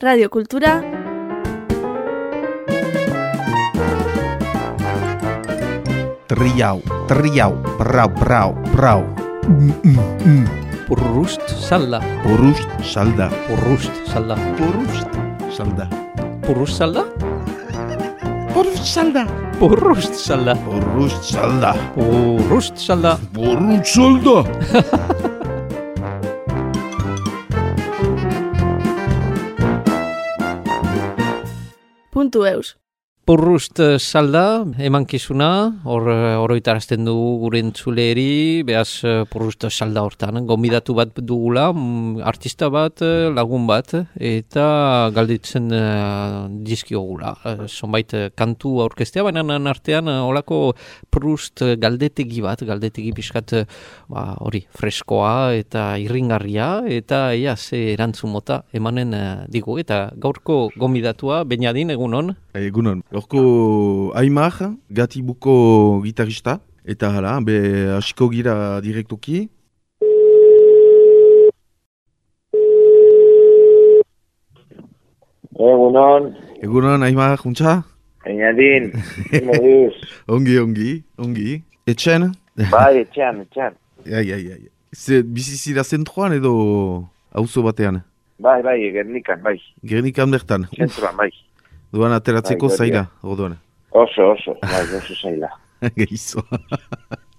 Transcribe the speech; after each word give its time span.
Radio 0.00 0.30
Kultura 0.30 0.80
Triau, 6.24 6.80
triau, 7.04 7.52
brau, 7.76 8.08
brau, 8.08 8.56
brau. 8.72 9.04
Mm, 9.44 9.76
mm, 9.84 10.00
mm. 10.24 10.44
Purrust 10.88 11.44
salda. 11.52 12.00
Porust, 12.24 12.64
salda. 12.80 13.28
Purrust 13.44 13.92
salda. 14.08 14.40
Porust, 14.56 15.12
salda. 15.52 15.84
Purrust 16.48 16.80
salda? 16.80 17.04
Porust, 18.56 18.84
salda. 18.88 19.28
Purrust 19.60 20.14
salda. 20.16 20.56
Porust, 20.64 21.20
salda. 21.28 21.76
Purrust 21.92 22.80
salda. 22.80 23.20
Porust, 23.36 23.92
salda. 23.92 24.40
en 32.30 32.38
tu 32.38 32.44
veus. 32.46 32.76
Purrust 33.28 33.78
salda, 34.00 34.64
emankizuna, 34.80 35.48
hor 35.84 36.08
eh, 36.10 36.36
oroitarazten 36.40 37.04
du 37.04 37.12
gure 37.42 37.60
entzuleri, 37.60 38.64
behaz 38.66 39.04
eh, 39.04 39.12
purrust 39.30 39.66
salda 39.68 40.02
hortan. 40.02 40.40
Gombidatu 40.48 40.96
bat 40.98 41.12
dugula, 41.20 41.68
mm, 41.70 42.24
artista 42.26 42.70
bat, 42.72 43.04
eh, 43.04 43.28
lagun 43.30 43.68
bat, 43.68 43.92
eta 44.16 44.64
galditzen 45.14 45.68
uh, 45.70 46.48
dizkiogula. 46.64 47.34
Zonbait 47.68 48.14
eh, 48.14 48.30
kantu 48.34 48.80
aurkestea, 48.86 49.22
baina 49.22 49.44
artean 49.70 50.08
eh, 50.08 50.18
holako 50.24 50.60
purrust 51.12 51.62
eh, 51.62 51.76
galdetegi 51.80 52.42
bat, 52.44 52.62
galdetegi 52.66 53.12
pixkat 53.16 53.54
eh, 53.60 53.64
ba, 54.08 54.34
hori 54.40 54.62
freskoa 54.76 55.52
eta 55.58 55.94
irringarria, 56.02 56.70
eta 56.88 57.34
ia 57.34 57.56
ze 57.56 57.92
erantzun 57.94 58.32
mota 58.32 58.62
emanen 58.72 59.14
eh, 59.14 59.24
digu. 59.48 59.78
Eta 59.78 60.10
gaurko 60.16 60.70
gombidatua, 60.76 61.44
Beñadin, 61.44 61.90
egunon? 61.90 62.34
Egunon, 62.54 63.02
gorko 63.12 64.12
Aimar, 64.14 64.54
gatibuko 64.90 66.02
gitarista. 66.04 66.60
Eta 66.84 67.10
hala, 67.14 67.38
be, 67.44 67.56
hasiko 67.96 68.30
gira 68.32 68.80
direktuki. 68.82 69.48
Egunon, 75.60 76.34
Egunon, 76.62 77.02
Aimar, 77.02 77.36
juntza? 77.38 77.82
Moduz, 79.48 79.96
Ongi, 80.28 80.58
ongi, 80.60 81.02
ongi. 81.18 81.62
Etxen? 81.88 82.30
bai, 82.70 83.00
etxean, 83.00 83.40
etxean. 83.44 83.76
Ai, 84.06 84.26
ai, 84.32 84.44
ai. 84.52 84.68
Ze, 84.94 85.22
bizizira 85.22 85.84
zentroan 85.84 86.32
edo 86.36 86.52
auzo 87.32 87.62
batean? 87.64 88.02
Bai, 88.40 88.60
bai, 88.62 88.78
Gernikan, 88.92 89.42
bai, 89.44 89.56
Gernikan 89.84 90.30
bertan. 90.32 90.68
zentroan, 90.76 91.16
bai. 91.16 91.30
Duan 91.92 92.12
ateratzeko 92.14 92.68
Bai, 92.70 92.76
zaila, 92.76 93.04
orduan. 93.22 93.56
Oso, 93.90 94.30
oso, 94.36 94.54
bai, 94.62 94.84
oso 94.98 95.16
zaila. 95.18 95.50
Gehizo. 95.98 96.44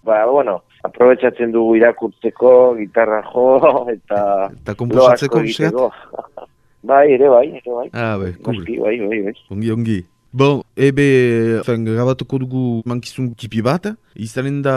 Ba, 0.04 0.26
bueno, 0.26 0.58
aprobetsatzen 0.84 1.54
dugu 1.54 1.78
irakurtzeko, 1.80 2.76
gitarra 2.80 3.22
jo, 3.30 3.46
eta 3.94 4.50
Eta 4.52 4.76
komposatzeko 4.76 5.92
bai, 6.92 7.06
ere 7.14 7.30
bai, 7.30 7.46
ere 7.62 7.76
bai. 7.78 7.88
Ah, 7.94 8.18
bai. 8.18 8.34
Noski, 8.48 8.80
bai, 8.82 8.98
bai, 9.06 9.22
bai. 9.28 9.36
Ongi, 9.54 9.72
ongi. 9.72 10.00
Bon, 10.32 10.62
ebe, 10.80 11.60
fen, 11.68 11.84
grabatuko 11.84 12.38
dugu 12.40 12.60
mankizun 12.88 13.34
tipi 13.36 13.60
bat, 13.62 13.90
izanen 14.16 14.62
da, 14.64 14.76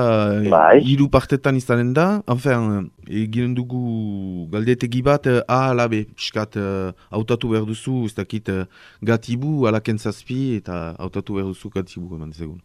Bai. 0.50 0.80
hiru 0.82 1.06
partetan 1.06 1.54
izanen 1.54 1.92
da, 1.94 2.06
enfin, 2.26 2.88
eginen 3.06 3.52
dugu 3.54 4.48
galdetegi 4.50 5.04
bat, 5.06 5.28
eh, 5.30 5.44
A 5.46 5.70
ala 5.70 5.86
B, 5.86 6.02
piskat, 6.18 6.58
eh, 6.58 6.90
hautatu 7.14 7.52
behar 7.54 7.68
duzu, 7.70 8.02
ez 8.10 8.16
dakit, 8.18 8.48
eh, 8.48 8.66
gatibu, 9.00 9.68
ala 9.68 9.78
kentzazpi, 9.78 10.56
eta 10.58 10.96
hautatu 10.98 11.38
behar 11.38 11.46
duzu 11.54 11.70
gatibu, 11.70 12.16
eman 12.18 12.34
segun. 12.34 12.58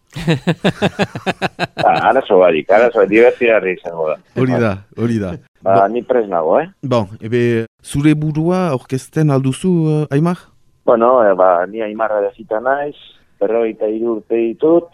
Ba, 1.77 1.93
arazo 2.09 2.41
barik, 2.41 2.71
arazo 2.73 3.03
barik, 3.03 3.13
divertirarri 3.13 3.77
izango 3.77 4.09
da. 4.09 4.17
Hori 4.33 4.57
da, 4.65 4.77
hori 4.97 5.19
da. 5.21 5.35
Ba, 5.61 5.83
ni 5.93 6.01
pres 6.01 6.25
nago, 6.25 6.57
eh? 6.57 6.71
Bon, 6.81 7.05
ebe, 7.21 7.67
zure 7.85 8.15
burua 8.17 8.71
orkesten 8.73 9.29
alduzu, 9.29 9.77
uh, 9.85 10.07
Aimar? 10.09 10.49
Bueno, 10.89 11.23
e, 11.23 11.33
ba, 11.35 11.67
ni 11.67 11.83
aimarra 11.85 12.17
dezita 12.19 12.57
naiz, 12.59 12.95
berrogeita 13.37 13.85
hiru 13.85 14.15
urte 14.15 14.39
ditut, 14.41 14.87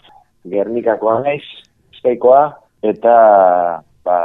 Gernikakoa 0.44 1.22
naiz, 1.24 1.46
Bizkaikoa, 1.94 2.42
eta, 2.84 3.14
ba, 4.04 4.18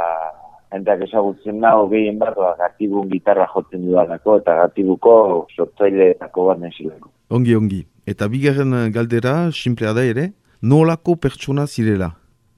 entak 0.75 1.05
ezagutzen 1.05 1.61
nago 1.63 1.85
gehien 1.93 2.19
bat, 2.19 2.35
ba, 2.35 2.49
gatibun 2.59 3.07
gitarra 3.13 3.45
jotzen 3.53 3.85
dudalako, 3.85 4.35
eta 4.41 4.57
gatibuko 4.57 5.13
sortzaileetako 5.55 6.49
bat 6.49 6.59
naizilako. 6.65 7.13
Ongi, 7.39 7.55
ongi. 7.55 7.79
Eta 8.03 8.27
bigarren 8.27 8.75
eh, 8.75 8.89
galdera, 8.91 9.37
simplea 9.55 9.95
da 9.95 10.03
ere, 10.03 10.27
nolako 10.61 11.15
pertsona 11.23 11.69
zirela? 11.71 12.11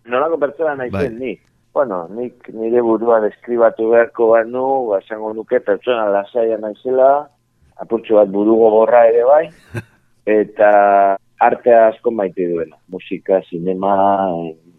Nolako 0.10 0.42
pertsona 0.42 0.74
naizen 0.82 0.98
Bai. 0.98 1.14
ni? 1.20 1.36
Bueno, 1.78 2.08
nik 2.18 2.50
nire 2.50 2.82
burua 2.82 3.22
deskribatu 3.22 3.92
beharko 3.94 4.32
banu, 4.34 4.66
ba, 4.90 5.04
esango 5.06 5.36
nuke 5.38 5.62
pertsona 5.62 6.10
lasaia 6.18 6.58
naizela, 6.58 7.28
apurtxo 7.82 8.20
bat 8.20 8.32
buru 8.32 8.56
gogorra 8.60 9.06
ere 9.10 9.24
bai, 9.28 9.44
eta 10.40 10.72
artea 11.44 11.88
asko 11.90 12.12
maite 12.12 12.48
duela. 12.50 12.78
Musika, 12.92 13.42
sinema, 13.50 13.94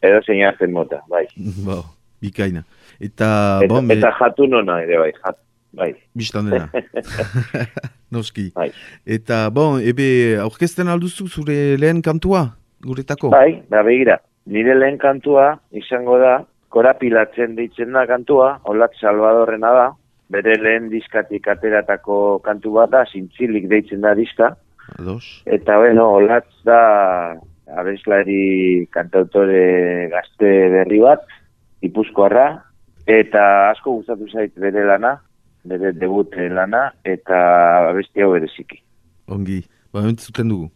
edo 0.03 0.21
zein 0.27 0.73
mota, 0.73 1.03
bai. 1.09 1.27
Bo, 1.67 1.83
bikaina. 2.23 2.65
Eta, 3.01 3.61
Eta, 3.65 3.69
bon, 3.69 3.91
eta 3.91 4.13
jatu 4.21 4.47
nona 4.47 4.81
ere 4.85 4.99
bai, 4.99 5.11
jat, 5.19 5.39
bai, 5.75 5.93
biztan 6.15 6.51
dena. 6.51 6.69
Noski. 8.15 8.51
bai. 8.55 8.71
Eta, 9.05 9.49
bon, 9.51 9.81
ebe, 9.83 10.39
aurkezten 10.41 10.89
alduzu 10.89 11.27
zure 11.29 11.77
lehen 11.81 12.03
kantua, 12.03 12.47
guretako? 12.85 13.33
Bai, 13.35 13.65
da 13.71 13.83
begira, 13.83 14.21
nire 14.47 14.77
lehen 14.79 14.99
kantua 15.03 15.57
izango 15.75 16.21
da, 16.23 16.39
korapilatzen 16.75 17.55
deitzen 17.59 17.93
da 17.95 18.07
kantua, 18.07 18.59
Olat 18.71 18.95
Salvadorrena 19.01 19.73
da, 19.75 19.89
bere 20.33 20.57
lehen 20.61 20.89
diskatik 20.93 21.49
ateratako 21.49 22.39
kantu 22.45 22.79
bat 22.79 22.91
da, 22.91 23.05
zintzilik 23.13 23.69
deitzen 23.69 24.01
da 24.01 24.15
diska, 24.15 24.55
Ados. 24.99 25.43
Eta 25.47 25.79
bueno, 25.79 26.11
Olatz 26.19 26.51
da 26.65 27.37
abeslari 27.81 28.87
kantautore 28.93 30.09
gazte 30.13 30.51
berri 30.75 31.01
bat, 31.03 31.25
ipuzkoarra, 31.85 32.47
eta 33.09 33.45
asko 33.71 33.99
gustatu 33.99 34.29
zait 34.31 34.53
bere 34.61 34.85
lana, 34.87 35.17
bere 35.65 35.93
debut 35.97 36.37
lana, 36.37 36.91
eta 37.05 37.39
abesti 37.91 38.25
hau 38.25 38.33
bereziki. 38.37 38.83
Ongi. 39.29 39.63
Ba, 39.95 40.05
entzuten 40.11 40.51
dugu. 40.51 40.69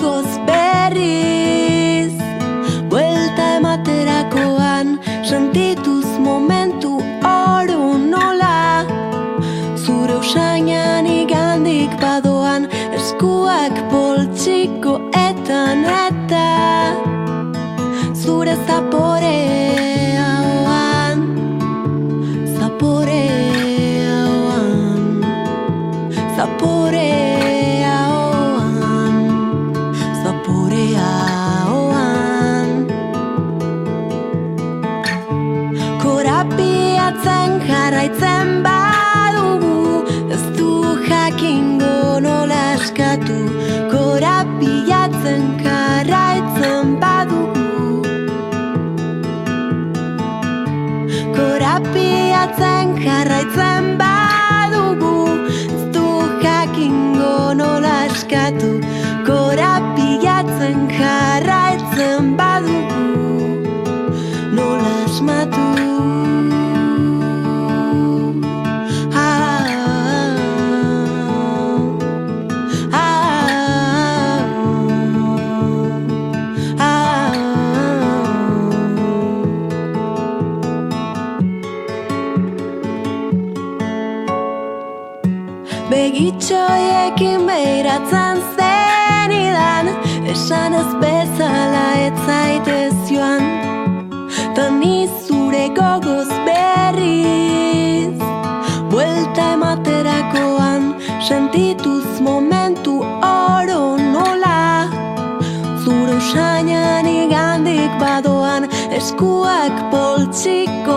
Zure 0.00 0.43
Korapilatzen 51.74 52.90
jarraitzen 53.02 53.86
badugu 53.98 55.14
Ez 55.54 55.80
du 55.96 56.04
jakingo 56.44 57.32
nola 57.62 57.96
eskatu 58.12 58.70
Korapilatzen 59.26 60.86
jarraitzen 60.94 61.53
Sentituz 101.24 102.20
momentu 102.20 103.00
oro 103.00 103.96
nola. 103.96 104.84
Zure 105.80 106.20
usainan 106.20 107.08
igandik 107.08 107.92
badoan 107.96 108.68
Eskuak 108.92 109.72
poltsiko 109.88 110.93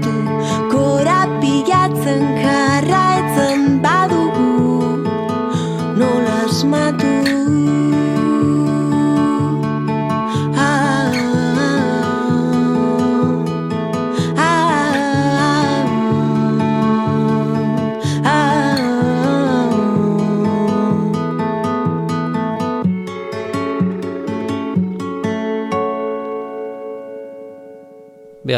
tu 0.00 0.77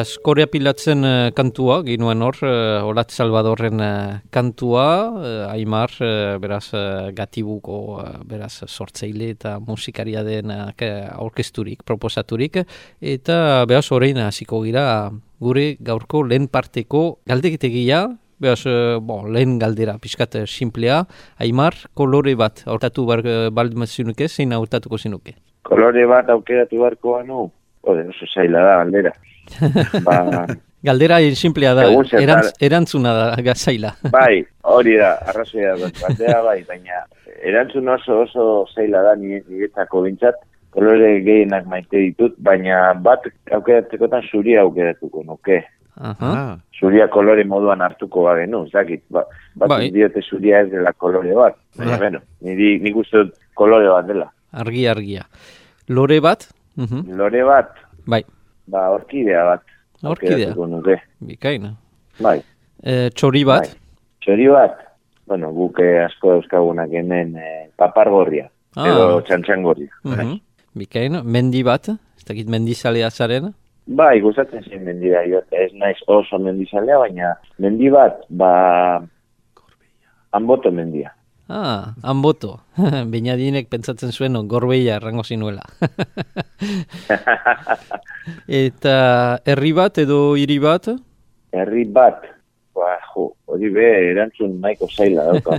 Beaz, 0.01 0.17
korea 0.25 0.47
pilatzen 0.49 1.05
eh, 1.05 1.31
kantua, 1.37 1.83
ginuen 1.85 2.23
hor, 2.25 2.39
uh, 2.41 2.87
Olat 2.89 3.11
Salvadorren 3.13 3.83
eh, 3.85 4.21
kantua, 4.33 4.85
uh, 5.13 5.51
Aimar, 5.53 5.93
eh, 6.01 6.39
beraz, 6.41 6.71
uh, 6.73 7.11
gatibuko, 7.13 7.99
uh, 8.01 8.15
beraz, 8.25 8.63
sortzeile 8.65 9.29
eta 9.35 9.59
musikaria 9.61 10.23
denak 10.25 10.81
uh, 10.87 11.11
aurkezturik, 11.21 11.85
proposaturik, 11.85 12.63
eta 13.13 13.37
beraz, 13.69 13.91
orain 13.93 14.23
hasiko 14.25 14.63
gira 14.65 14.87
gure 15.37 15.67
gaurko 15.85 16.25
lehen 16.25 16.49
parteko 16.49 17.05
galdeketegia, 17.29 18.07
Beaz, 18.41 18.63
uh, 18.65 18.97
bon, 19.05 19.29
lehen 19.37 19.59
galdera, 19.61 19.99
pixkat 20.01 20.41
eh, 20.41 20.49
simplea, 20.49 21.03
Aimar, 21.45 21.77
kolore 21.93 22.33
bat, 22.41 22.65
aurtatu 22.65 23.05
bar, 23.05 23.21
baldin 23.53 23.85
zinuke, 23.85 24.33
zein 24.33 24.57
aurtatuko 24.57 24.97
zinuke? 24.97 25.37
Kolore 25.69 26.09
bat 26.09 26.33
aukeratu 26.33 26.81
beharko 26.81 27.19
banu, 27.19 27.51
Ode, 27.83 28.09
oso 28.13 28.27
zaila 28.35 28.61
da, 28.61 28.81
aldera. 28.83 29.13
ba, 30.07 30.47
Galdera 30.83 31.19
simplea 31.37 31.75
da, 31.75 31.85
erantz, 32.17 32.53
erantzuna 32.61 33.13
da, 33.13 33.25
gazaila. 33.43 33.95
bai, 34.13 34.45
hori 34.75 34.97
da, 34.97 35.15
arrazoia 35.29 35.75
da, 35.77 35.91
batea 36.01 36.39
bai, 36.43 36.63
baina 36.69 37.03
erantzun 37.45 37.89
oso 37.89 38.21
oso 38.23 38.47
zaila 38.75 39.03
da 39.03 39.15
nire- 39.17 39.43
niretzako 39.49 40.03
bintzat, 40.07 40.39
kolore 40.71 41.21
gehienak 41.27 41.67
maite 41.67 41.99
ditut, 41.99 42.37
baina 42.39 42.95
bat 42.95 43.27
aukeratzekotan 43.53 44.23
zuria 44.31 44.63
aukeratuko 44.63 45.25
nuke. 45.27 45.63
Aha. 46.01 46.29
Ah, 46.33 46.57
Zuria 46.81 47.09
kolore 47.13 47.43
moduan 47.45 47.83
hartuko 47.85 48.23
bagenu, 48.25 48.63
zakit, 48.73 49.03
ba, 49.13 49.27
bat 49.59 49.69
Bai. 49.69 49.91
diote 49.93 50.23
zuria 50.25 50.63
ez 50.65 50.71
dela 50.73 50.93
kolore 50.97 51.35
bat. 51.37 51.59
Baina, 51.77 51.91
Bai. 51.91 51.99
bueno, 52.07 52.21
niri, 52.41 52.79
nik 52.81 52.97
uste 52.97 53.19
dut 53.27 53.35
kolore 53.59 53.91
bat 53.93 54.07
dela. 54.09 54.31
Argi, 54.57 54.87
argia. 54.89 55.27
Lore 55.93 56.21
bat? 56.25 56.47
Mhm. 56.81 57.17
Lore 57.17 57.43
bat, 57.45 57.75
Bai, 58.09 58.23
ba, 58.67 58.89
orkidea 58.97 59.45
bat. 59.45 59.63
Orkidea. 60.03 60.55
nuke. 60.57 60.97
bikaina. 61.21 61.75
Bai. 62.21 62.41
E, 62.83 63.11
txori 63.13 63.45
bat? 63.45 63.69
Bai. 63.69 63.77
Txori 64.25 64.47
bat, 64.49 64.79
bueno, 65.29 65.53
guk 65.53 65.79
eh, 65.85 66.05
asko 66.07 66.33
euskagunak 66.41 66.91
hemen 66.93 67.37
eh, 67.37 67.69
papargorria, 67.77 68.49
Ah. 68.77 68.87
edo 68.89 69.21
txantxangorria. 69.23 69.91
Mhm. 70.05 70.39
Bikaina. 70.75 71.23
Mendi 71.23 71.63
bat? 71.67 71.89
Ez 72.17 72.25
dakit 72.25 72.49
mendizalea 72.49 73.11
zaren? 73.11 73.53
Bai, 73.87 74.21
gustatzen 74.23 74.63
zen 74.63 74.85
mendira, 74.85 75.23
ez 75.51 75.73
naiz 75.75 75.99
oso 76.07 76.39
mendizalea, 76.39 76.99
baina 76.99 77.35
mendi 77.59 77.89
bat, 77.91 78.21
ba, 78.31 79.03
anboto 80.33 80.71
mendia. 80.71 81.13
Ah, 81.51 81.95
hanboto. 82.07 82.61
Beinadinek 83.13 83.67
pentsatzen 83.73 84.13
zuen 84.15 84.37
gorbeia 84.47 85.01
errango 85.01 85.25
zinuela. 85.27 85.65
Eta 88.47 88.95
herri 89.49 89.73
bat 89.75 89.99
edo 89.99 90.37
hiri 90.39 90.61
bat? 90.63 90.87
Herri 91.51 91.83
bat, 91.91 92.23
ba, 92.77 92.93
jo, 93.11 93.33
hori 93.51 93.71
be, 93.75 93.89
erantzun 94.13 94.61
nahiko 94.63 94.87
zaila 94.95 95.25
dauka. 95.33 95.59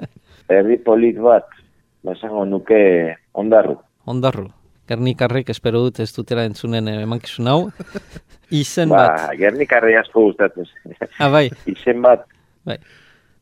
Herri 0.50 0.80
polit 0.82 1.20
bat, 1.22 1.46
ba, 2.02 2.16
esango 2.16 2.42
nuke 2.48 2.80
ondarru. 3.38 3.76
Ondarru. 4.08 4.48
Gernikarrek 4.88 5.50
espero 5.52 5.82
dut 5.84 6.00
ez 6.00 6.08
dutela 6.16 6.46
entzunen 6.48 6.88
eh, 6.88 7.02
emankizun 7.04 7.46
hau. 7.52 7.58
Izen 8.56 8.88
Ba, 8.88 9.02
bat. 9.04 9.36
gernikarri 9.36 9.94
asko 10.00 10.22
gustatzen 10.30 10.64
zen. 10.64 10.96
Ah, 11.20 11.28
bai, 11.30 11.50
Izen 11.68 12.00
bat, 12.02 12.24
bai. 12.64 12.78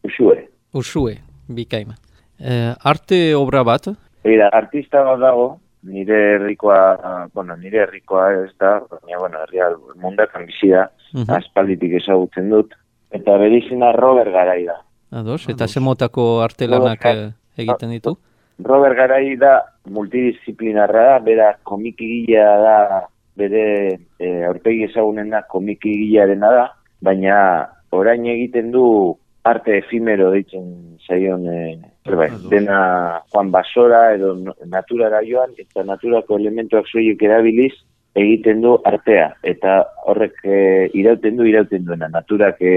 usue. 0.05 0.49
Usue, 0.77 1.15
bikaima. 1.49 1.95
Eh, 2.39 2.75
arte 2.85 3.35
obra 3.35 3.63
bat? 3.65 3.89
Eira, 4.25 4.49
artista 4.53 5.03
bat 5.07 5.21
dago, 5.21 5.59
nire 5.87 6.19
herrikoa, 6.35 7.29
bueno, 7.35 7.57
nire 7.57 7.85
herrikoa 7.85 8.27
ez 8.45 8.53
da, 8.59 8.81
baina, 8.91 9.19
bueno, 9.19 9.43
herria 9.45 9.71
mundakan 10.03 10.47
bizi 10.47 10.73
da, 10.75 10.91
Mhm. 11.15 11.31
aspalditik 11.31 11.93
ezagutzen 12.03 12.51
dut, 12.51 12.75
eta 13.11 13.37
bere 13.39 13.59
izena 13.59 13.93
Robert 13.93 14.33
Garai 14.33 14.65
da. 14.65 14.81
Ados, 15.13 15.49
eta 15.49 15.69
zemotako 15.69 16.43
arte 16.43 16.67
lanak 16.67 17.05
eh, 17.07 17.31
egiten 17.57 17.91
ditu? 17.91 18.17
Robert 18.59 18.97
Garai 18.97 19.37
da 19.37 19.61
multidisciplinarra 19.89 21.05
da, 21.13 21.19
bera 21.21 21.53
komikigilea 21.63 22.57
da, 22.59 23.07
bere 23.37 23.99
e, 24.19 24.45
aurpegi 24.49 24.87
ezagunena 24.89 25.43
komikigilearena 25.43 26.51
da, 26.51 26.67
baina 27.05 27.39
orain 27.93 28.25
egiten 28.27 28.71
du 28.73 29.17
arte 29.47 29.79
efimero 29.79 30.31
deitzen 30.35 30.99
zaion 31.07 31.47
e, 31.47 31.59
bai, 32.11 32.31
dena 32.51 32.79
Juan 33.33 33.51
Basora 33.55 34.15
edo 34.15 34.35
naturara 34.67 35.23
joan 35.27 35.55
eta 35.59 35.85
naturako 35.87 36.39
elementuak 36.41 36.89
soilik 36.91 37.23
erabiliz 37.23 37.73
egiten 38.17 38.63
du 38.65 38.79
artea 38.85 39.29
eta 39.43 39.83
horrek 40.07 40.41
e, 40.45 40.59
irauten 40.99 41.37
du 41.39 41.47
irauten 41.47 41.85
duena 41.87 42.09
naturak 42.13 42.61
e, 42.61 42.77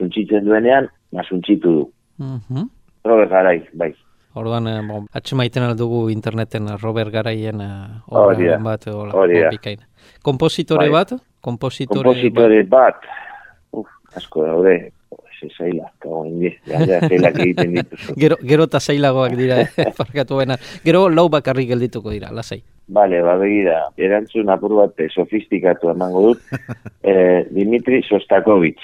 suntzitzen 0.00 0.46
duenean, 0.48 0.88
ma 1.12 1.24
suntzitu 1.28 1.72
du. 1.72 1.92
Mhm. 2.18 2.68
Robert 3.04 3.30
Garai, 3.30 3.58
bai. 3.72 3.92
Orduan, 4.34 4.66
eh, 4.70 4.80
bon, 4.86 5.06
atxemaiten 5.12 5.64
aldugu 5.66 6.04
interneten 6.12 6.68
eh, 6.68 6.76
Robert 6.82 7.10
Garaien 7.10 7.60
eh, 7.60 7.66
da. 7.66 8.02
obra 8.06 8.58
bat, 8.62 8.86
hola, 8.86 9.16
Hori 9.18 9.40
da. 9.40 9.48
bon, 9.48 9.56
bikain. 9.56 9.80
Kompositore 10.22 10.86
Bai. 10.86 10.92
bat? 10.98 11.14
Kompositore, 11.40 12.04
Kompositore 12.04 12.62
bat, 12.68 13.06
uf, 13.72 13.88
asko 14.14 14.44
daude, 14.44 14.92
ze 15.40 15.48
zaila, 15.56 15.88
kago 15.98 16.24
indi, 16.28 16.50
zailak 16.68 17.38
egiten 17.40 17.72
dituzu. 17.78 18.14
Gero, 18.22 18.36
gero 18.46 18.64
eta 18.68 18.80
zailagoak 18.80 19.34
dira, 19.38 19.60
eh, 19.64 19.90
parkatu 19.98 20.36
bena. 20.42 20.56
Gero 20.84 21.08
lau 21.08 21.28
bakarrik 21.32 21.68
geldituko 21.72 22.10
dira, 22.12 22.30
lasai. 22.30 22.60
Bale, 22.90 23.20
ba, 23.22 23.36
begira, 23.38 23.84
erantzun 23.96 24.48
apur 24.50 24.74
bat 24.80 24.98
sofistikatu 25.14 25.90
emango 25.92 26.22
dut, 26.28 26.40
eh, 27.02 27.46
Dimitri 27.50 28.02
Sostakovic. 28.08 28.78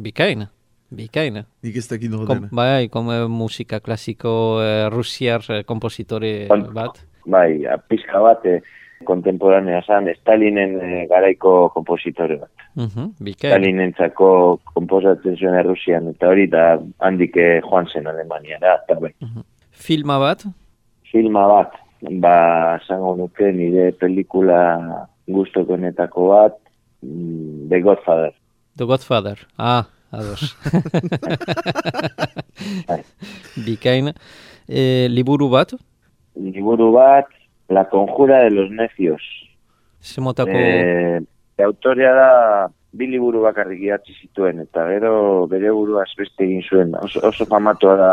Bikain, 0.00 0.46
bikain. 0.90 1.42
Nik 1.62 1.76
ez 1.76 1.86
dakit 1.90 2.10
Kom, 2.10 2.24
nordena. 2.26 2.48
bai, 2.52 2.88
kom, 2.88 3.10
eh, 3.12 3.26
musika 3.28 3.80
klasiko 3.84 4.32
eh, 4.64 4.88
rusiar 4.90 5.44
eh, 5.50 5.62
kompositore 5.68 6.48
Kon- 6.48 6.68
bat. 6.74 7.02
Bai, 7.30 7.66
a- 7.68 7.76
pizka 7.78 8.18
bat, 8.24 8.46
eh, 8.48 8.60
kontemporanea 9.06 9.80
zan, 9.86 10.08
Stalinen 10.20 10.76
eh, 10.80 11.04
garaiko 11.08 11.70
kompositore 11.74 12.36
bat. 12.40 12.50
Mhm, 12.76 13.12
bikain. 13.24 13.52
Stalinentzako 13.52 14.30
komposatzen 14.74 15.36
zuen 15.36 15.56
Errusian, 15.58 16.10
eta 16.12 16.28
hori 16.30 16.46
da 16.50 16.64
handik 17.06 17.36
eh, 17.36 17.60
joan 17.64 17.88
zen 17.92 18.06
Alemaniara, 18.10 18.76
eta 18.82 18.98
bai. 19.00 19.12
Filma 19.70 20.18
bat? 20.20 20.44
Filma 21.10 21.46
bat, 21.50 21.78
ba, 22.22 22.34
zango 22.86 23.16
nuke 23.18 23.52
nire 23.56 23.90
pelikula 23.98 24.60
gustokonetako 25.30 26.28
bat, 26.28 26.60
mm, 27.02 27.68
The 27.70 27.80
Godfather. 27.80 28.32
The 28.76 28.86
Godfather. 28.86 29.38
Ah, 29.58 29.86
ados. 30.12 30.54
Bai. 32.88 33.02
bikain. 33.64 34.12
Eh, 34.68 35.08
liburu 35.10 35.48
bat? 35.50 35.72
Liburu 36.36 36.92
bat, 36.94 37.26
La 37.70 37.88
conjura 37.88 38.40
de 38.44 38.50
los 38.50 38.70
necios. 38.70 39.22
Zemotako... 40.02 40.50
Eh, 40.52 41.20
autorea 41.64 42.12
da 42.14 42.30
bi 42.92 43.06
liburu 43.06 43.42
bakarrik 43.44 43.80
idatzi 43.84 44.14
zituen, 44.20 44.60
eta 44.64 44.86
gero 44.88 45.46
bere 45.46 45.70
buruaz 45.70 46.08
beste 46.18 46.44
egin 46.44 46.62
zuen. 46.66 46.94
Oso, 46.98 47.20
oso 47.28 47.46
famatua 47.46 47.94
da, 48.00 48.12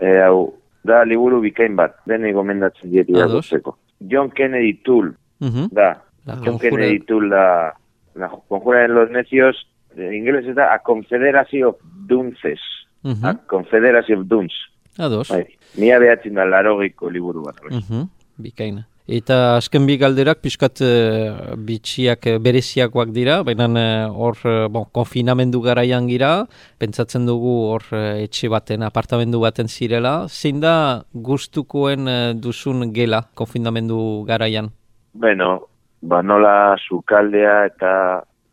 eh, 0.00 0.22
hau, 0.24 0.54
da 0.86 1.02
liburu 1.04 1.40
bikain 1.44 1.76
bat, 1.76 1.96
denei 2.08 2.32
gomendatzen 2.32 2.90
diet 2.90 3.10
irakurtzeko. 3.12 3.76
John 4.00 4.30
Kennedy 4.30 4.74
Toole, 4.84 5.12
Mhm. 5.40 5.68
da. 5.72 6.02
La 6.26 6.34
John 6.36 6.56
Conjura- 6.58 6.70
Kennedy 6.70 7.00
Toole 7.00 7.28
da, 7.28 7.74
la 8.14 8.28
conjura 8.48 8.80
de 8.82 8.88
los 8.88 9.10
necios, 9.10 9.66
en 9.96 10.14
inglés 10.14 10.54
da 10.54 10.72
A 10.74 10.78
Confederacy 10.78 11.62
of 11.62 11.76
Dunces. 12.06 12.60
Mhm. 13.02 13.24
A 13.24 13.34
Confederacy 13.46 14.12
of 14.14 14.26
Duns. 14.26 14.54
Ados. 14.98 15.28
Bai, 15.28 15.44
mila 15.76 15.98
behatzen 15.98 16.34
da 16.34 16.44
larogiko 16.46 17.10
liburu 17.10 17.42
bat. 17.42 17.56
bai. 17.62 17.76
Mhm, 17.78 18.08
bikain. 18.38 18.84
Eta 19.06 19.54
azken 19.54 19.84
bi 19.86 19.94
galderak 20.02 20.40
pixkat 20.42 20.80
eh, 20.82 21.54
bitxiak 21.62 22.26
eh, 22.26 22.38
bereziakoak 22.42 23.12
dira, 23.14 23.36
baina 23.46 23.68
eh, 23.78 24.08
hor 24.10 24.40
eh, 24.42 24.66
bon, 24.66 24.88
konfinamendu 24.90 25.60
garaian 25.62 26.08
gira, 26.10 26.48
pentsatzen 26.82 27.22
dugu 27.28 27.52
hor 27.70 27.86
etxe 27.94 28.50
baten, 28.50 28.82
apartamendu 28.82 29.38
baten 29.44 29.70
zirela. 29.70 30.26
Zein 30.26 30.58
da 30.58 31.04
gustukoen 31.14 32.10
duzun 32.42 32.90
gela 32.92 33.22
konfinamendu 33.38 34.24
garaian? 34.26 34.72
Bueno, 35.14 35.68
ba 36.02 36.22
nola 36.22 36.74
sukaldea 36.88 37.60
eta 37.70 37.92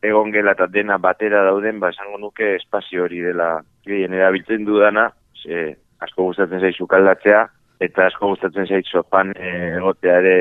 egon 0.06 0.30
gela 0.36 0.54
eta 0.54 0.68
dena 0.70 1.00
batera 1.02 1.42
dauden, 1.50 1.80
ba 1.80 1.90
esango 1.90 2.22
nuke 2.22 2.54
espazio 2.60 3.08
hori 3.08 3.26
dela 3.26 3.56
gehien 3.88 4.14
erabiltzen 4.14 4.70
dudana, 4.70 5.10
ze 5.42 5.80
asko 5.98 6.30
gustatzen 6.30 6.62
zait 6.62 6.78
sukaldatzea, 6.78 7.48
eta 7.82 8.08
asko 8.08 8.34
gustatzen 8.34 8.68
zait 8.68 8.88
sopan 8.88 9.34
eh, 9.38 9.78
egotea 9.78 10.20
ere 10.22 10.36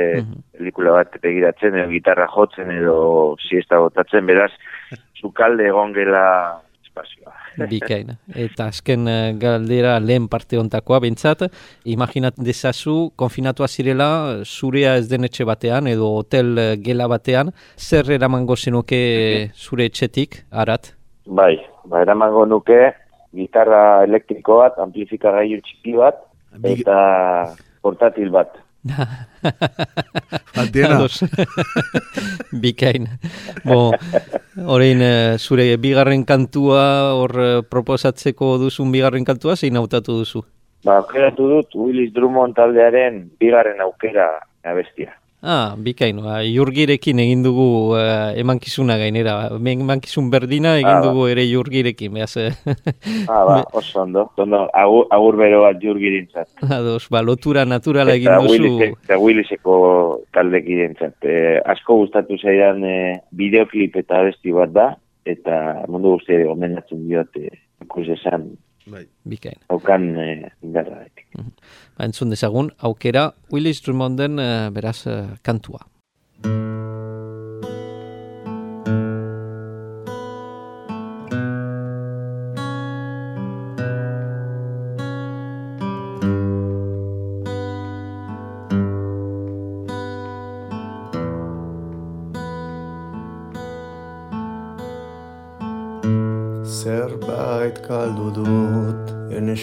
pelikula 0.57 0.99
bat 0.99 1.17
begiratzen, 1.23 1.77
edo 1.79 1.89
gitarra 1.91 2.29
jotzen, 2.31 2.71
edo 2.71 2.99
siesta 3.49 3.81
botatzen, 3.83 4.27
beraz, 4.27 4.53
sukalde 5.19 5.67
egon 5.71 5.95
gela 5.97 6.27
espazioa. 6.83 7.35
Bikain. 7.69 8.15
Eta 8.45 8.69
azken 8.73 9.09
eh, 9.09 9.33
galdera 9.41 9.99
lehen 10.01 10.29
parte 10.29 10.59
ontakoa, 10.61 11.01
bentsat, 11.05 11.45
imaginat 11.85 12.39
dezazu, 12.39 13.13
konfinatua 13.17 13.69
zirela, 13.69 14.43
zurea 14.45 14.97
ez 15.01 15.09
den 15.11 15.29
etxe 15.29 15.45
batean, 15.49 15.89
edo 15.91 16.13
hotel 16.19 16.57
eh, 16.59 16.77
gela 16.85 17.09
batean, 17.09 17.53
zer 17.77 18.11
eramango 18.13 18.57
zenuke 18.57 19.03
zure 19.57 19.89
etxetik, 19.91 20.45
arat? 20.51 20.95
Bai, 21.27 21.57
ba 21.87 22.03
eramango 22.03 22.47
nuke 22.47 22.93
gitarra 23.33 24.03
elektriko 24.05 24.59
bat, 24.61 24.79
amplifikagailu 24.83 25.63
txiki 25.65 25.97
bat, 25.97 26.21
Big- 26.59 26.83
eta 26.83 27.55
portatil 27.83 28.31
bat. 28.31 28.59
Ados. 30.57 31.23
Bikain. 32.63 33.07
Bo, 33.65 33.93
orain 34.67 35.03
eh, 35.03 35.39
zure 35.39 35.77
bigarren 35.79 36.25
kantua 36.27 37.15
hor 37.15 37.33
eh, 37.39 37.63
proposatzeko 37.63 38.59
duzun 38.59 38.91
bigarren 38.93 39.25
kantua 39.25 39.57
zein 39.57 39.79
hautatu 39.79 40.19
duzu? 40.23 40.43
Ba, 40.83 40.99
aukeratu 40.99 41.49
dut 41.49 41.75
Willis 41.79 42.13
Drummond 42.13 42.57
taldearen 42.59 43.31
bigarren 43.39 43.81
aukera 43.81 44.29
abestia. 44.67 45.15
Ah, 45.45 45.75
bikain, 45.75 46.21
ba, 46.23 46.37
jurgirekin 46.47 47.19
egin 47.19 47.41
dugu 47.43 47.97
eh, 47.99 48.39
emankizuna 48.39 48.95
gainera. 48.97 49.51
Men- 49.59 49.81
Emankizun 49.83 50.29
berdina 50.31 50.77
egin 50.79 50.87
Ah, 50.87 51.01
ba. 51.01 51.07
dugu 51.09 51.27
ere 51.33 51.43
jurgirekin, 51.51 52.13
behaz. 52.15 52.37
eh, 52.37 52.53
Ah, 53.29 53.43
ba, 53.45 53.57
oso 53.73 54.03
ondo. 54.03 54.31
Ondo, 54.37 54.69
agur, 54.73 55.09
agur 55.11 55.37
bero 55.37 55.63
bat 55.63 55.81
jurgirintzat. 55.83 56.47
Ados, 56.71 57.09
ba, 57.11 57.23
lotura 57.23 57.65
naturala 57.65 58.15
egin 58.15 58.31
duzu. 58.47 58.93
Eta 59.03 59.19
Williseko 59.19 60.21
taldekidentzat. 60.33 61.19
E, 61.27 61.59
asko 61.67 61.97
gustatu 62.05 62.39
zaidan 62.39 62.85
e, 62.85 63.21
bideoklip 63.33 63.97
eta 63.97 64.21
abesti 64.23 64.53
bat 64.55 64.71
da, 64.71 64.89
eta 65.27 65.83
mundu 65.89 66.17
guztiari 66.21 66.45
gomendatzen 66.47 67.03
diot 67.09 67.35
e, 67.43 67.51
ikus 67.83 68.07
esan 68.15 68.53
Bai. 68.87 69.07
Bikain. 69.29 69.61
haukan 69.71 70.09
e, 70.19 70.51
indarraetik. 70.63 71.27
Ba, 71.37 72.05
entzun 72.07 72.31
dezagun, 72.35 72.73
aukera 72.79 73.31
Willis 73.53 73.83
Drummonden 73.85 74.39
eh, 74.39 74.71
beraz 74.75 75.07
eh, 75.07 75.39
kantua. 75.43 75.87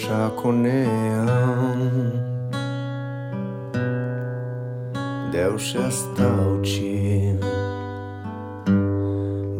Sakonean 0.01 1.79
Deus 5.31 5.75
ez 5.75 5.97
da 6.17 6.29
utzi. 6.53 7.37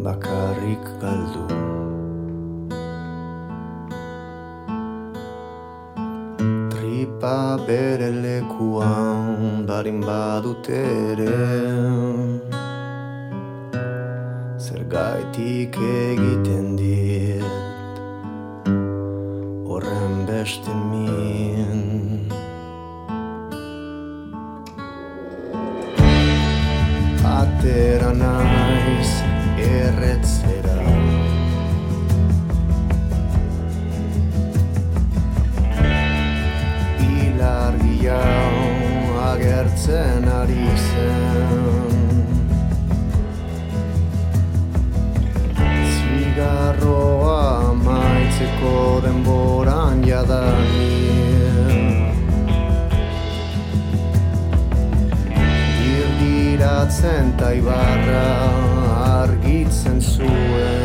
Bakarrik 0.03 0.85
galdu. 1.01 1.45
Tripa 6.71 7.39
bere 7.67 8.11
lekuan 8.23 9.65
Barin 9.67 10.01
badut 10.01 10.69
ere. 10.69 11.37
Zergaitik 14.57 15.77
egiten 15.77 16.68
trust 20.49 20.67
in 20.67 20.89
me. 20.89 21.78
Maitzeko 48.39 49.01
denboran 49.03 50.03
jadanik. 50.03 50.59
Dirdiratzen 55.79 57.37
ta 57.37 57.51
ibarra 57.53 58.27
argitzen 59.21 60.01
zuen 60.01 60.78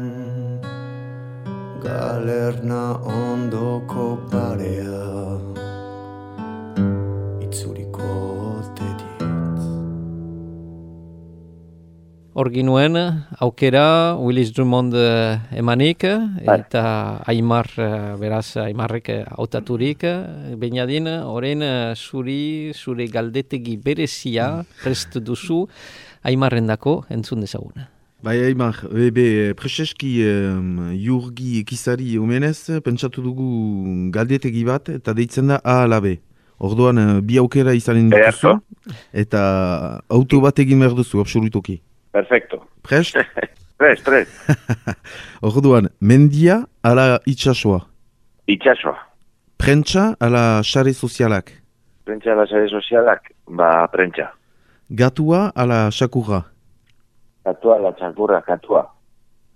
Galerna 1.82 2.98
ondoko 3.04 4.18
parea 4.30 5.38
Itzuriko 7.42 8.08
ote 8.60 8.88
dit 8.98 9.22
Hor 12.34 12.50
ginuen, 12.50 12.94
aukera 13.40 14.14
Willis 14.14 14.52
Drummond 14.54 14.94
eh, 14.94 15.40
emanik, 15.58 16.04
Bai. 16.46 16.60
eta 16.60 17.18
Aimar, 17.26 17.66
eh, 17.76 18.14
beraz, 18.14 18.56
Aimarrek 18.56 19.08
eh, 19.08 19.24
hautaturik, 19.26 20.06
Beñadin, 20.54 21.08
orain 21.26 21.62
zuri, 21.96 22.72
zure 22.74 23.08
galdetegi 23.10 23.76
berezia 23.76 24.64
prest 24.84 25.18
duzu, 25.18 25.66
Aimarrendako 26.22 27.04
entzun 27.10 27.40
dezaguna. 27.40 27.97
Bai, 28.18 28.40
Aimar, 28.42 28.74
ebe, 28.98 29.54
preseski 29.54 30.24
um, 30.26 30.88
jurgi 30.98 31.60
ekizari 31.60 32.16
omenez, 32.18 32.80
pentsatu 32.82 33.22
dugu 33.22 33.46
galdetegi 34.10 34.64
bat, 34.66 34.90
eta 34.90 35.14
deitzen 35.14 35.52
da 35.52 35.60
A 35.62 35.84
ala 35.84 36.00
B. 36.02 36.16
Orduan, 36.58 36.98
eh, 36.98 37.20
bi 37.22 37.38
aukera 37.38 37.76
izanen 37.78 38.08
dituzu, 38.10 38.56
eta 39.14 39.42
auto 40.10 40.40
bat 40.42 40.58
egin 40.58 40.82
behar 40.82 40.98
duzu, 40.98 41.20
absolutoki. 41.22 41.78
Perfecto. 42.10 42.64
Prest? 42.82 43.20
Tres, 43.78 44.02
tres. 44.02 44.26
Orduan, 45.52 45.86
mendia 46.00 46.64
ala 46.82 47.20
itxasoa. 47.30 47.84
Itxasoa. 48.50 48.98
Prentsa 49.58 50.16
ala 50.18 50.64
sare 50.66 50.90
sozialak. 50.90 51.52
Prentsa 52.02 52.34
la 52.34 52.48
sare 52.50 52.66
sozialak, 52.66 53.30
ba, 53.46 53.86
prentsa. 53.94 54.32
Gatua 54.90 55.52
ala 55.54 55.92
sakurra. 55.92 56.42
Katua, 57.48 57.78
la 57.80 57.94
txakurra, 57.96 58.42
katua. 58.44 58.82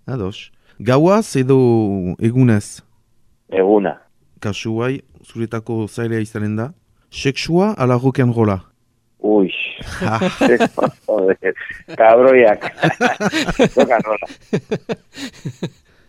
Ados. 0.09 0.49
Gauaz 0.81 1.37
edo 1.37 1.57
egunez? 2.25 2.81
Eguna. 3.53 3.99
Kasu 4.41 4.79
bai, 4.79 5.03
zuretako 5.29 5.83
zailea 5.93 6.23
izanen 6.25 6.55
da. 6.57 6.71
Sexua 7.13 7.75
ala 7.77 7.99
rock'n'rolla? 8.01 8.63
Ui. 9.21 9.53
Joder, 10.01 11.53
kabroiak. 12.01 12.65
Rock'n'rolla. 13.77 14.31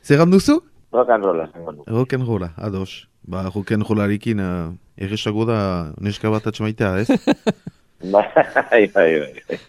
Zer 0.08 0.24
duzu? 0.32 0.62
Rock'n'rolla, 0.96 1.50
zengo 1.52 1.76
du. 1.76 1.84
Rock'n'rolla, 1.92 2.54
ados. 2.56 3.10
Ba, 3.28 3.50
rock'n'rollarekin 3.52 4.40
uh, 4.40 4.72
erresago 4.96 5.44
da 5.52 5.60
neska 6.00 6.32
bat 6.32 6.48
atxamaitea, 6.48 6.96
ez? 7.04 7.12
Bai, 8.14 8.88
bai, 8.92 9.12
bai. 9.20 9.60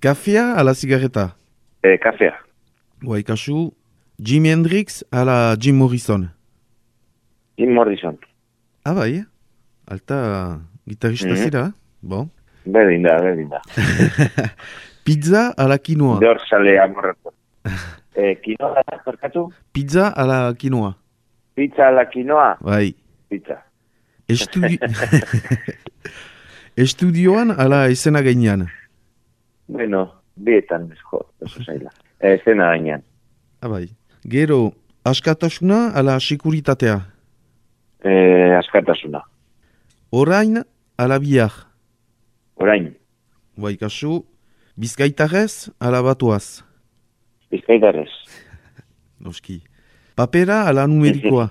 Kafea 0.00 0.54
ala 0.56 0.72
zigarreta? 0.72 1.32
E, 1.82 1.98
kafea. 1.98 2.34
Guai, 3.02 3.22
kasu, 3.22 3.72
Jimi 4.20 4.48
Hendrix 4.48 5.02
ala 5.12 5.56
Jim 5.58 5.76
Morrison? 5.76 6.28
Jim 7.58 7.72
Morrison. 7.74 8.18
Ah, 8.84 8.94
bai, 8.94 9.24
alta 9.86 10.60
gitarrista 10.86 11.28
Mhm. 11.28 11.36
zira, 11.36 11.72
bon. 12.02 12.28
Berdin 12.66 13.02
da, 13.02 13.18
berdin 13.18 13.48
da. 13.50 13.60
Pizza 15.04 15.54
ala 15.56 15.78
quinoa? 15.78 16.20
Dor 16.20 16.38
sale 16.50 16.78
amorratu. 16.80 17.30
E, 18.18 18.34
kinoa 18.42 18.82
da, 18.82 18.98
perkatu? 19.04 19.52
Pizza 19.72 20.08
ala 20.16 20.52
quinoa? 20.54 20.94
Pizza 21.54 21.86
ala 21.86 22.04
kinoa? 22.10 22.56
Bai. 22.60 22.94
Pizza. 23.30 23.62
Estudi... 24.28 24.78
Estudioan 26.76 27.50
ala 27.54 27.86
esena 27.88 28.20
gainean? 28.22 28.66
Bueno, 29.68 30.22
bietan 30.36 30.90
esko, 30.92 31.26
oso 31.40 31.62
zaila. 31.66 31.90
E, 32.20 32.38
zena 32.44 32.70
gainean. 32.72 33.02
Ah, 33.60 33.68
bai. 33.68 33.88
Gero, 34.28 34.72
askatasuna 35.04 35.92
ala 35.94 36.18
sekuritatea? 36.20 36.98
E, 38.04 38.12
askatasuna. 38.58 39.22
Orain 40.10 40.62
ala 40.98 41.18
bihar? 41.20 41.52
Orain, 42.56 42.94
Bai, 43.58 43.76
kasu, 43.76 44.24
bizkaitarrez 44.78 45.68
ala 45.80 46.00
batuaz? 46.02 46.62
bizkaitarrez. 47.50 48.10
Noski. 49.24 49.62
Papera 50.14 50.66
ala 50.68 50.86
numerikoa? 50.86 51.48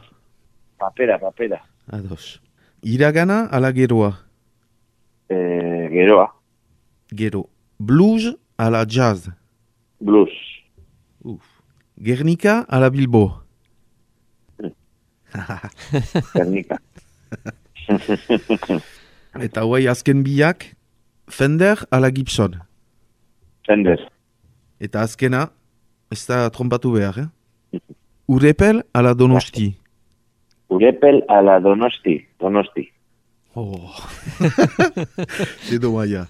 Papera, 0.79 1.17
papera. 1.19 1.61
Ados. 1.91 2.41
Iragana 2.83 3.47
ala 3.51 3.71
geroa? 3.73 4.11
E, 5.29 5.35
geroa, 5.91 6.33
Gero. 7.11 7.47
Blues 7.79 8.35
ala 8.57 8.85
jazz? 8.87 9.29
blues. 9.99 10.31
Uf. 11.23 11.41
Gernika 11.97 12.65
ala 12.69 12.89
Bilbo? 12.89 13.41
Gernika. 16.33 16.77
Eta 19.47 19.61
guai 19.65 19.87
azken 19.87 20.23
biak, 20.25 20.75
Fender 21.29 21.85
ala 21.91 22.09
Gibson? 22.09 22.55
Fender. 23.67 23.99
Eta 24.79 25.01
azkena, 25.01 25.49
ez 26.11 26.25
da 26.27 26.49
trompatu 26.53 26.93
behar, 26.95 27.17
eh? 27.25 27.81
Urepel 28.27 28.81
ala 28.93 29.13
Donosti? 29.13 29.75
Urepel 30.69 31.21
ala 31.27 31.59
donosti. 31.59 32.27
Donosti. 32.39 32.89
Oh. 33.57 33.89
Edo 35.73 35.89
maia. 35.95 36.27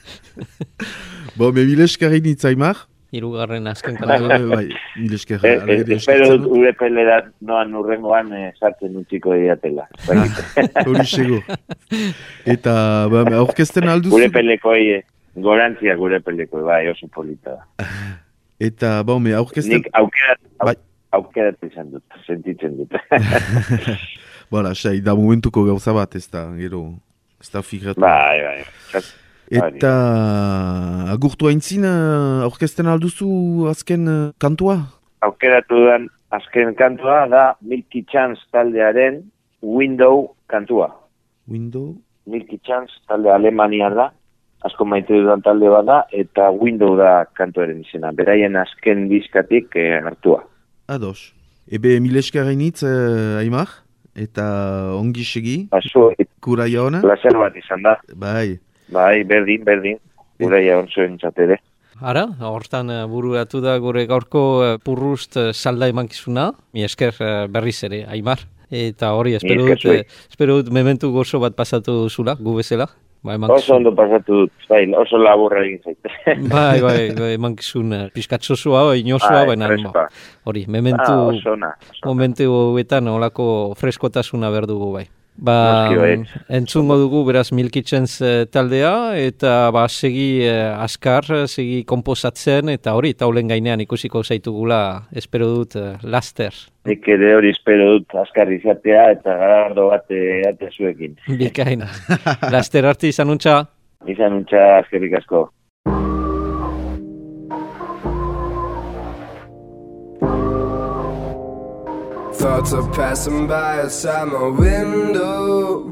Bo, 1.38 1.48
me 1.48 1.64
mileskarri 1.64 2.20
nitzaimar. 2.20 2.82
Hirugarren 3.14 3.70
azken 3.70 3.96
Bai, 3.96 4.18
kantu. 4.18 4.28
bai, 4.28 4.42
bai, 4.50 4.98
mileskarri. 5.00 5.48
E, 5.48 5.78
e, 5.78 5.96
espero 5.96 6.26
dut 6.34 6.44
urepel 6.58 7.00
edat 7.00 7.30
noan 7.48 7.72
urrengoan 7.80 8.34
e, 8.36 8.42
sartzen 8.60 8.98
utziko 9.00 9.32
diatela. 9.32 9.86
Hori 10.84 11.06
sego. 11.08 11.40
Eta, 12.44 12.74
ba, 13.14 13.24
aurkezten 13.40 13.88
alduzu. 13.88 14.18
Urepelekoi, 14.18 14.82
e, 14.98 15.00
gorantziak 15.46 16.04
urepelekoi, 16.04 16.66
bai, 16.68 16.82
oso 16.92 17.08
polita 17.16 17.56
da. 17.56 17.88
Eta, 18.60 18.98
ba, 19.08 19.16
me 19.16 19.32
aurkezten... 19.40 19.78
Nik 19.80 19.88
aukerat, 20.02 20.42
au, 20.58 20.68
Bai. 20.68 20.76
aukerat 21.16 21.70
izan 21.70 21.94
dut, 21.96 22.20
sentitzen 22.28 22.76
dut. 22.82 23.00
Bara, 24.54 24.70
sai, 24.78 25.00
da 25.02 25.14
momentuko 25.18 25.64
gauza 25.66 25.92
bat, 25.96 26.14
ez 26.14 26.28
da, 26.30 26.44
gero, 26.54 26.84
ez 27.42 27.50
da 27.50 27.62
figratu. 27.66 28.00
bai, 28.00 28.38
bai. 28.46 28.58
Zat- 28.92 29.14
Eta, 29.54 29.90
agurtu 31.12 31.46
haintzin, 31.50 31.84
uh, 31.84 32.44
aurkezten 32.46 32.86
alduzu 32.88 33.66
azken 33.70 34.08
uh, 34.08 34.30
kantua? 34.40 34.78
aukeratu 35.24 35.76
dudan 35.80 36.06
azken 36.36 36.74
kantua 36.76 37.26
da 37.32 37.42
Milky 37.64 38.02
Chance 38.12 38.42
taldearen 38.52 39.22
Window 39.62 40.34
kantua. 40.52 40.88
Window? 41.48 41.94
Milky 42.26 42.58
Chance 42.64 42.92
talde 43.08 43.30
Alemania 43.32 43.88
da, 43.92 44.10
asko 44.64 44.84
maite 44.88 45.12
dudan 45.16 45.40
talde 45.44 45.68
bat 45.72 45.86
da, 45.88 45.98
eta 46.12 46.50
Window 46.52 46.96
da 46.96 47.24
kantuaren 47.36 47.80
izena. 47.84 48.12
Beraien 48.16 48.56
azken 48.56 49.08
diskatik 49.12 49.76
eh, 49.76 50.00
hartua. 50.04 50.42
Ados. 50.88 51.32
Ebe 51.72 51.98
mileskarren 52.04 52.60
hitz, 52.60 52.82
uh, 52.84 53.40
Aimar? 53.40 53.83
Eta 54.14 54.44
ongi 54.94 55.24
segi, 55.26 55.56
Baso, 55.70 56.12
kura 56.40 56.68
jauna? 56.70 57.00
placer 57.02 57.34
bat 57.38 57.56
izan 57.58 57.82
da. 57.82 57.96
Bai, 58.14 58.58
Bai, 58.94 59.24
berdin, 59.24 59.64
berdin. 59.64 59.98
Gure 60.38 60.60
jaun 60.64 60.88
zuen 60.90 61.16
txatere. 61.18 61.56
Ara, 62.02 62.24
hortan 62.42 62.90
eh, 62.90 63.04
buruatu 63.06 63.60
da 63.62 63.76
gure 63.78 64.04
gaurko 64.10 64.40
eh, 64.64 64.72
purrust 64.82 65.36
eh, 65.38 65.52
salda 65.52 65.88
emankizuna, 65.88 66.50
mi 66.74 66.82
esker 66.84 67.14
eh, 67.20 67.46
berriz 67.48 67.78
ere, 67.86 68.04
Aimar. 68.10 68.42
Eta 68.74 69.12
hori, 69.14 69.34
espero 69.38 69.66
dut, 69.68 69.84
eh, 69.92 70.02
espero 70.30 70.58
dut 70.58 70.72
mementu 70.74 71.12
gozo 71.14 71.38
bat 71.42 71.54
pasatu 71.54 72.08
zula, 72.10 72.34
gu 72.40 72.56
bezala. 72.58 72.88
Ba, 73.24 73.32
Oso 73.32 73.40
emankizun. 73.40 73.76
ondo 73.76 73.90
pasatu 73.96 74.32
dut, 74.42 74.52
bai, 74.68 74.82
oso 75.00 75.16
laburra 75.16 75.62
egin 75.64 75.78
zaite. 75.80 76.10
Bai, 76.52 76.80
bai, 76.84 76.98
bai, 77.16 77.30
emankizun 77.38 77.92
eh, 77.96 78.02
pizkatzosua, 78.12 78.82
inosua, 79.00 79.30
Bai, 79.38 79.46
baina 79.54 79.66
freskoa. 79.72 80.08
hori, 80.44 80.66
mementu, 80.68 81.08
Ah, 81.08 81.26
oso 81.32 81.54
oso 81.56 82.04
momentu 82.04 82.44
hauetan 82.52 83.08
olako 83.08 83.46
freskotasuna 83.80 84.50
behar 84.52 84.66
dugu 84.68 84.92
bai. 84.98 85.06
Ba, 85.36 85.90
bai. 85.98 86.22
entzungo 86.48 86.94
dugu 86.94 87.24
beraz 87.26 87.48
Milkitzens 87.52 88.20
eh, 88.22 88.44
taldea 88.46 89.16
eta 89.18 89.70
ba 89.74 89.88
segi 89.88 90.44
eh, 90.46 90.70
askar, 90.70 91.26
eh, 91.34 91.46
segi 91.50 91.82
komposatzen 91.90 92.70
eta 92.70 92.94
hori 92.94 93.14
taulen 93.18 93.50
gainean 93.50 93.82
ikusiko 93.82 94.22
zaitugula 94.22 95.08
espero 95.12 95.50
dut 95.50 95.74
laster. 96.02 96.54
Nik 96.86 97.08
ere 97.08 97.34
hori 97.34 97.50
espero 97.50 97.90
dut 97.96 98.14
azkar 98.22 98.52
izatea 98.54 99.08
eta 99.16 99.34
garardo 99.40 99.88
bat 99.90 100.06
eate 100.14 100.70
zuekin. 100.70 101.18
Bikaina. 101.26 101.90
laster 102.54 102.86
arte 102.86 103.10
izan 103.10 103.34
untxa. 103.34 103.64
Izan 104.06 104.38
untxa 104.42 104.64
azkerrik 104.78 105.18
asko. 105.18 105.48
Thoughts 112.36 112.72
are 112.72 112.90
passing 112.92 113.46
by 113.46 113.80
outside 113.80 114.28
my 114.28 114.48
window. 114.48 115.90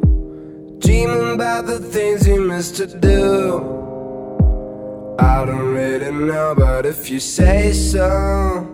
Dreaming 0.78 1.34
about 1.34 1.66
the 1.66 1.78
things 1.78 2.26
you 2.26 2.40
missed 2.46 2.76
to 2.76 2.86
do. 2.86 3.58
I 5.18 5.44
don't 5.44 5.72
really 5.72 6.10
know, 6.10 6.54
but 6.56 6.84
if 6.84 7.08
you 7.08 7.20
say 7.20 7.72
so, 7.72 8.68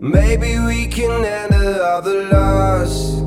maybe 0.00 0.58
we 0.58 0.86
can 0.88 1.24
end 1.24 1.54
all 1.80 2.02
the 2.02 2.28
loss. 2.32 3.18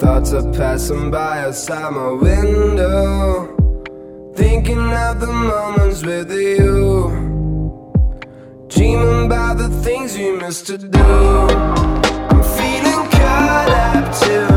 Thoughts 0.00 0.32
are 0.34 0.52
passing 0.52 1.10
by 1.10 1.44
outside 1.44 1.90
my 1.92 2.12
window. 2.12 3.56
Thinking 4.36 4.92
of 4.92 5.20
the 5.20 5.32
moments 5.32 6.04
with 6.04 6.30
you. 6.30 7.10
Dreaming 8.68 9.26
about 9.26 9.58
the 9.58 9.70
things 9.82 10.16
we 10.16 10.32
missed 10.32 10.66
to 10.66 10.78
do 10.78 11.81
to 14.12 14.51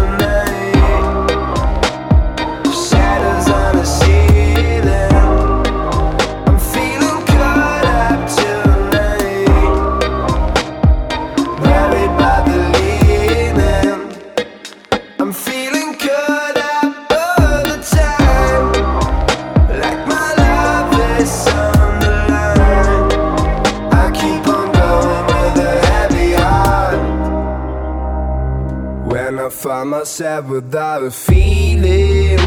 myself 29.86 30.48
without 30.48 31.04
a 31.04 31.12
feeling, 31.12 32.38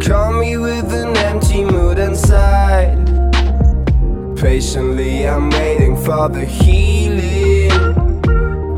call 0.00 0.32
me 0.40 0.56
with 0.56 0.92
an 0.92 1.16
empty 1.16 1.64
mood 1.64 1.98
inside. 1.98 2.98
Patiently, 4.36 5.26
I'm 5.26 5.50
waiting 5.50 5.96
for 5.96 6.28
the 6.28 6.44
healing. 6.44 7.70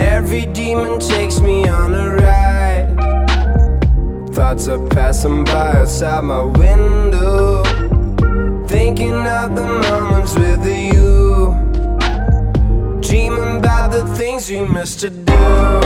Every 0.01 0.47
demon 0.47 1.01
takes 1.01 1.41
me 1.41 1.69
on 1.69 1.95
a 1.95 2.15
ride. 2.17 2.95
Thoughts 4.35 4.69
are 4.69 4.87
passing 4.89 5.45
by 5.45 5.73
outside 5.81 6.25
my 6.25 6.45
window. 6.45 7.65
Thinking 8.67 9.27
of 9.41 9.57
the 9.57 9.67
moments 9.89 10.35
with 10.37 10.65
you. 10.67 11.55
Dreaming 13.01 13.59
about 13.59 13.91
the 13.91 14.05
things 14.17 14.49
we 14.51 14.61
missed 14.61 15.01
to 15.01 15.11
do. 15.11 15.86